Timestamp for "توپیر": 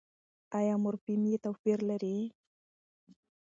1.45-1.79